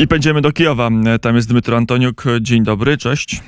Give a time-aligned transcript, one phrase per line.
[0.00, 0.90] I będziemy do Kijowa.
[1.20, 2.24] Tam jest Dmytro Antoniuk.
[2.40, 3.42] Dzień dobry, cześć.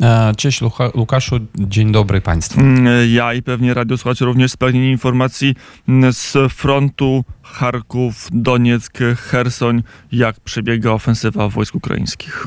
[0.00, 0.60] E, cześć
[0.94, 2.60] Łukaszu, dzień dobry Państwu.
[2.60, 5.54] Mm, ja i pewnie radiosłuchacze również spragnieni informacji
[5.88, 9.82] mm, z frontu Charków, Donieck, Hersoń.
[10.12, 12.46] Jak przebiega ofensywa wojsk ukraińskich?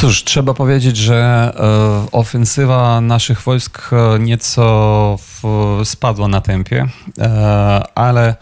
[0.00, 5.16] Cóż, trzeba powiedzieć, że e, ofensywa naszych wojsk e, nieco
[5.84, 6.88] spadła na tempie,
[7.18, 8.34] e, ale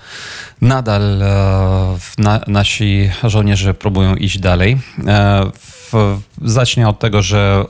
[0.61, 1.19] nadal
[2.19, 4.79] na, nasi żołnierze próbują iść dalej.
[5.07, 5.45] E,
[5.93, 7.65] w, zacznę od tego, że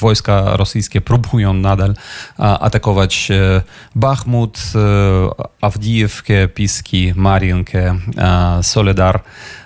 [0.00, 1.94] wojska rosyjskie próbują nadal
[2.38, 3.28] atakować
[3.94, 4.62] Bachmut,
[5.60, 7.98] Awdijewkę, Piski, Marienkę,
[8.62, 9.20] Soledar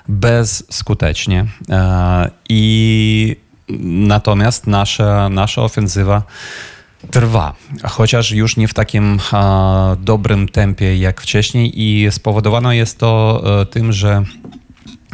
[0.09, 1.47] bezskutecznie.
[2.49, 3.37] I
[4.09, 6.23] Natomiast nasza, nasza ofensywa
[7.11, 13.43] trwa, chociaż już nie w takim a, dobrym tempie jak wcześniej i spowodowane jest to
[13.45, 14.25] a, e, tym, że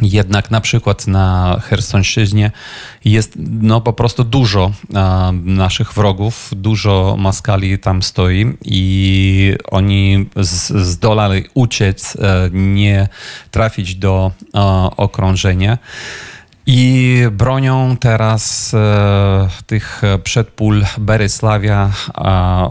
[0.01, 2.51] jednak na przykład na Chersonszczyźnie
[3.05, 10.85] jest no, po prostu dużo a, naszych wrogów, dużo maskali tam stoi i oni z,
[10.85, 13.07] zdolali uciec, e, nie
[13.51, 14.31] trafić do
[14.97, 15.77] okrążenia.
[16.65, 21.91] I bronią teraz e, tych przedpól Berysławia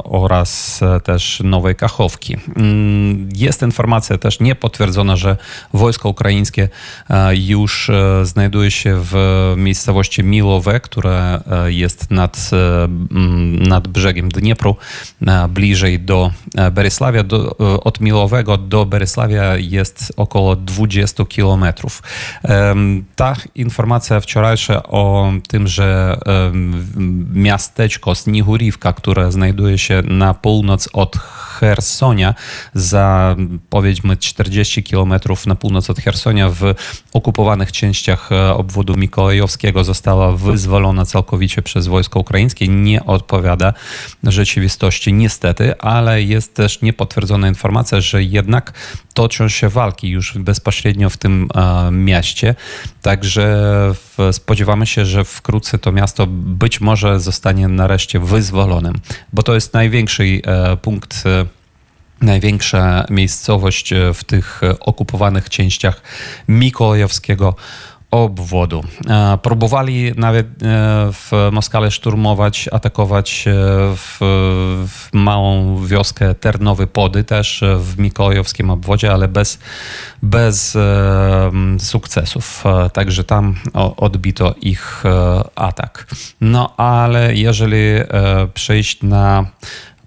[0.04, 2.36] oraz e, też Nowej Kachowki.
[2.56, 5.36] Mm, jest informacja też niepotwierdzona, że
[5.74, 6.68] wojsko ukraińskie
[7.10, 9.14] e, już e, znajduje się w
[9.56, 12.88] miejscowości Milowe, które e, jest nad, e,
[13.68, 14.76] nad brzegiem Dniepru,
[15.48, 16.30] bliżej do
[16.72, 17.22] Berysławia.
[17.22, 22.02] Do, od Milowego do Berysławia jest około 20 kilometrów.
[23.16, 26.18] Ta informacja informacja wczorajsza o tym, że
[27.34, 31.16] miasteczko Snigurivka, które znajduje się na północ od
[31.52, 32.34] Hersonia,
[32.74, 33.36] za
[33.70, 36.74] powiedzmy 40 kilometrów na północ od Hersonia w
[37.12, 42.68] okupowanych częściach e, obwodu mikołajowskiego została wyzwolona całkowicie przez wojsko ukraińskie.
[42.68, 43.72] Nie odpowiada
[44.24, 48.72] rzeczywistości niestety, ale jest też niepotwierdzona informacja, że jednak
[49.14, 52.54] toczą się walki już bezpośrednio w tym e, mieście.
[53.02, 53.94] Także
[54.32, 58.94] spodziewamy się, że wkrótce to miasto być może zostanie nareszcie wyzwolonym,
[59.32, 61.46] bo to jest największy e, punkt e,
[62.20, 66.02] największa miejscowość w tych okupowanych częściach
[66.48, 67.56] Mikołajowskiego
[68.12, 68.84] obwodu.
[69.08, 70.52] E, próbowali nawet e,
[71.12, 73.52] w Moskale szturmować, atakować e,
[73.96, 74.16] w,
[74.88, 79.58] w, małą wioskę Ternowy Pody, też w Mikołajowskim obwodzie, ale bez,
[80.22, 80.78] bez
[81.78, 82.64] sukcesów.
[82.92, 83.54] Także tam
[83.96, 85.02] odbito ich
[85.54, 86.06] atak.
[86.40, 87.82] No ale jeżeli
[88.54, 89.46] przejść na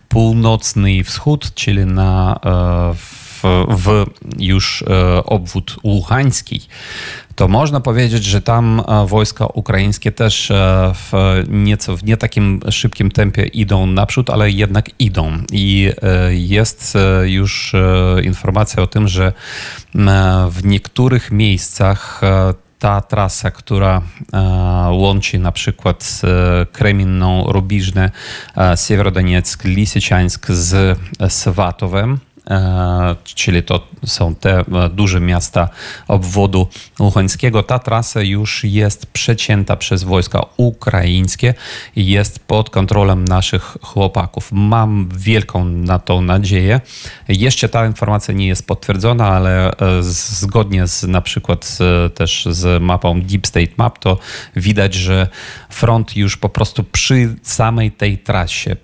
[0.09, 2.39] północny wschód, czyli na
[2.95, 4.05] w, w
[4.37, 4.83] już
[5.25, 6.61] obwód Łuchański,
[7.35, 11.11] to można powiedzieć, że tam e, wojska ukraińskie też e, w
[11.49, 15.37] nieco w nie takim szybkim tempie idą naprzód, ale jednak idą.
[15.51, 17.75] I e, jest już
[18.23, 19.33] informacja o tym, że
[20.49, 22.21] w niektórych miejscach
[22.79, 24.01] ta trasa, która
[24.91, 26.21] łączy na przykład
[26.71, 28.11] Kreminną, Rubiżne,
[28.87, 32.19] Siewerodonieck, Lisiczańsk z Swatowem,
[33.23, 35.69] czyli to są te e, duże miasta
[36.07, 36.67] obwodu
[36.99, 37.63] luchańskiego.
[37.63, 41.53] Ta trasa już jest przecięta przez wojska ukraińskie
[41.95, 44.49] i jest pod kontrolą naszych chłopaków.
[44.51, 46.81] Mam wielką na to nadzieję.
[47.27, 51.77] Jeszcze ta informacja nie jest potwierdzona, ale e, zgodnie z na przykład
[52.15, 54.17] też z mapą Deep State Map, to
[54.55, 55.27] widać, że
[55.69, 58.75] front już po prostu przy samej tej trasie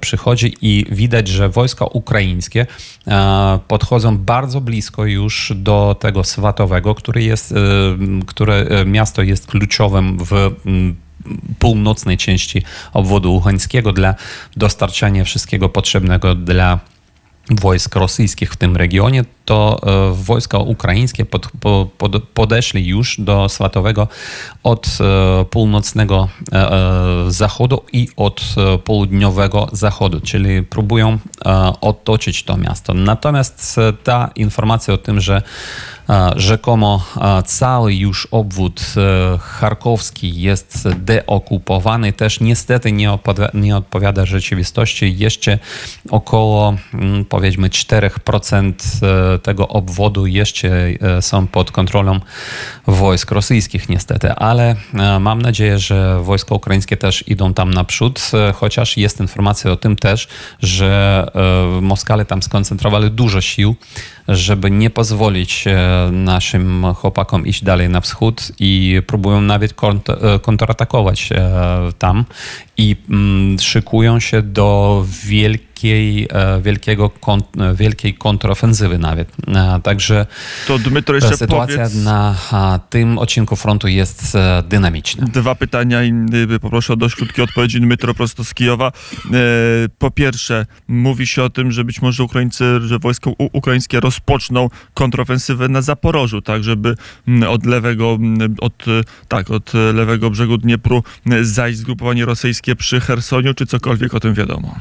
[0.00, 2.66] przychodzi i widać, że wojska ukraińskie
[3.09, 3.09] E,
[3.68, 7.56] podchodzą bardzo blisko już do tego Swatowego, który jest, e,
[8.26, 10.50] które e, miasto jest kluczowym w
[11.58, 12.62] północnej części
[12.92, 14.14] obwodu uchańskiego dla
[14.56, 16.78] dostarczania wszystkiego potrzebnego dla
[17.50, 21.48] wojsk rosyjskich w tym regionie, to e, wojska ukraińskie pod,
[21.98, 24.08] pod, podeszli już do Swatowego
[24.62, 26.70] od e, północnego e,
[27.28, 28.54] zachodu i od
[28.84, 31.18] południowego zachodu, czyli próbują
[31.80, 32.94] otoczyć to miasto.
[32.94, 35.42] Natomiast ta informacja o tym, że
[36.36, 37.04] rzekomo
[37.46, 38.82] cały już obwód
[39.40, 43.18] charkowski jest deokupowany, też niestety nie
[43.54, 45.18] nie odpowiada rzeczywistości.
[45.18, 45.58] Jeszcze
[46.10, 48.72] około mm, powiedzmy 4%
[49.42, 52.20] tego obwodu jeszcze e, są pod kontrolą
[52.86, 58.52] wojsk rosyjskich niestety, ale e, mam nadzieję, że wojska ukraińskie też idą tam naprzód, e,
[58.52, 60.28] chociaż jest informacja o tym też,
[60.62, 61.10] że
[61.82, 63.76] Moskale tam skoncentrowali dużo sił,
[64.30, 71.28] żeby nie pozwolić e, naszym chłopakom iść dalej na wschód i próbują nawet e, kontratakować
[71.32, 71.48] e,
[71.98, 72.24] tam
[72.76, 75.04] i mm, szykują się do
[75.84, 79.28] wielkiej, e, wielkiego kont- e, wielkiej kontrofensywy nawet.
[79.48, 80.26] E, Także
[80.66, 82.34] To Dmytro jeszcze sytuacja powiedz na
[82.90, 84.36] tym odcinku frontu jest
[84.68, 85.26] dynamiczna.
[85.26, 86.12] dwa pytania i
[86.60, 87.80] poproszę o dość krótkie odpowiedzi.
[87.80, 88.92] Dmytro prosto z Kijowa.
[89.98, 94.68] Po pierwsze, mówi się o tym, że być może Ukraińcy, że wojska u- ukraińskie rozpoczną
[94.94, 96.94] kontrofensywę na Zaporożu, tak, żeby
[97.48, 98.18] od lewego,
[98.60, 98.84] od,
[99.28, 101.02] tak, od lewego brzegu Dniepru
[101.42, 104.74] zajść zgrupowanie rosyjskie przy Chersoniu, czy cokolwiek o tym wiadomo?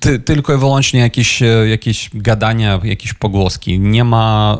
[0.00, 3.80] Ty, tylko i wyłącznie jakieś, e, jakieś gadania, jakieś pogłoski.
[3.80, 4.58] Nie ma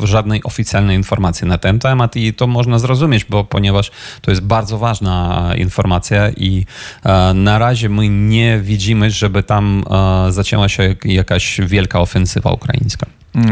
[0.00, 3.90] e, żadnej oficjalnej informacji na ten temat i to można zrozumieć, bo ponieważ
[4.20, 6.66] to jest bardzo ważna informacja i
[7.04, 9.84] e, na razie my nie widzimy, żeby tam
[10.28, 13.06] zaczęła się jakaś wielka ofensywa ukraińska.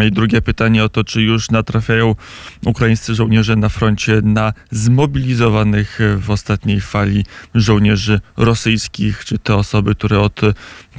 [0.07, 2.15] I drugie pytanie o to, czy już natrafiają
[2.65, 10.21] ukraińscy żołnierze na froncie na zmobilizowanych w ostatniej fali żołnierzy rosyjskich, czy te osoby, które
[10.21, 10.41] od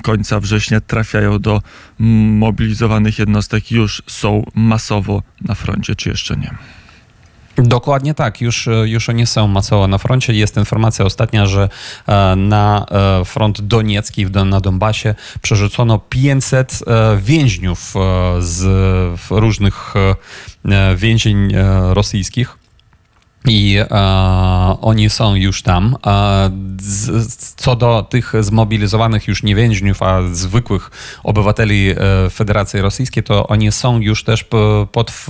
[0.02, 1.62] końca września trafiają do
[2.00, 6.56] mobilizowanych jednostek, już są masowo na froncie, czy jeszcze nie?
[7.58, 10.34] Dokładnie tak, już, już oni są masowo na froncie.
[10.34, 11.70] Jest informacja ostatnia, że
[12.08, 18.00] e, na e, front doniecki, na Donbasie przerzucono 500 e, więźniów e,
[18.42, 18.66] z
[19.30, 19.94] różnych
[20.66, 22.58] e, więzień e, rosyjskich.
[23.48, 23.88] I e,
[24.82, 25.96] oni są już tam.
[27.56, 30.92] Co do tych zmobilizowanych już nie więźniów, a zwykłych
[31.24, 31.96] obywateli e,
[32.30, 35.26] Federacji Rosyjskiej, to oni są już też po, pod,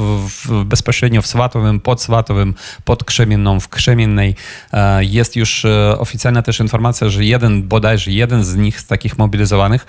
[0.66, 2.54] bezpośrednio w Swatowym, pod Swatowym,
[2.86, 4.36] pod Krzemienną, w Krzemiennej.
[4.74, 9.18] E, jest już e, oficjalna też informacja, że jeden, bodajże jeden z nich, z takich
[9.18, 9.86] mobilizowanych,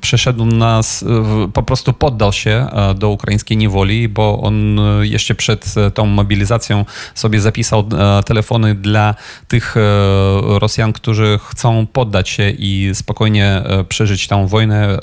[0.00, 1.04] przeszedł nas,
[1.52, 7.80] po prostu poddał się do ukraińskiej niewoli, bo on jeszcze przed tą mobilizacją sobie zapisał
[7.80, 9.14] e, telefony dla
[9.48, 9.80] tych e,
[10.58, 14.98] Rosjan, którzy chcą poddać się i spokojnie e, przeżyć tą wojnę,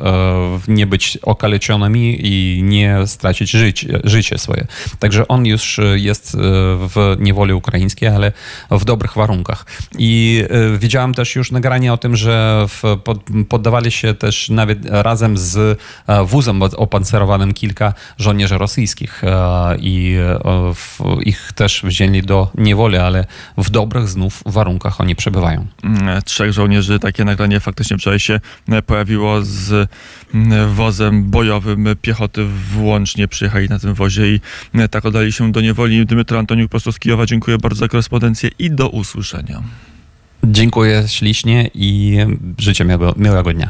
[0.67, 4.67] nie być okaleczonymi i nie stracić życie, życie swoje.
[4.99, 6.37] Także on już jest
[6.77, 8.31] w niewoli ukraińskiej, ale
[8.71, 9.65] w dobrych warunkach.
[9.97, 10.43] I
[10.77, 12.65] widziałem też już nagranie o tym, że
[13.49, 15.79] poddawali się też nawet razem z
[16.25, 19.21] wózem opancerowanym kilka żołnierzy rosyjskich
[19.79, 20.17] i
[21.25, 23.25] ich też wzięli do niewoli, ale
[23.57, 25.65] w dobrych znów warunkach oni przebywają.
[25.83, 28.39] Mm, Trzech żołnierzy, takie nagranie faktycznie wczoraj się
[28.69, 29.89] e, pojawiło z
[30.33, 34.39] mm, wozem bojowym piechoty włącznie przyjechali na tym wozie i
[34.73, 36.05] e, tak oddali się do niewoli.
[36.05, 39.63] Dmytro Antoniuk prosto z Kijowa, dziękuję bardzo za korespondencję i do usłyszenia.
[40.43, 42.17] Dziękuję ślicznie i
[42.57, 43.69] życzę miłego, miłego dnia.